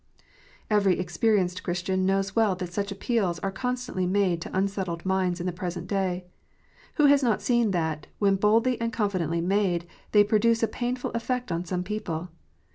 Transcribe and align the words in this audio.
Every 0.67 0.97
experienced 0.97 1.61
Christian 1.61 2.07
knows 2.07 2.35
well 2.35 2.55
that 2.55 2.73
such 2.73 2.91
appeals 2.91 3.37
are 3.41 3.51
constantly 3.51 4.07
made 4.07 4.41
to 4.41 4.57
unsettled 4.57 5.05
minds 5.05 5.39
in 5.39 5.45
the 5.45 5.51
present 5.51 5.85
day. 5.85 6.25
Who 6.95 7.05
has 7.05 7.21
not 7.21 7.39
seen 7.43 7.69
that, 7.69 8.07
when 8.17 8.37
boldly 8.37 8.81
and 8.81 8.91
confidently 8.91 9.41
made, 9.41 9.85
they 10.11 10.23
produce 10.23 10.63
a 10.63 10.67
painful 10.67 11.11
effect 11.11 11.51
on 11.51 11.65
some 11.65 11.83
people 11.83 12.29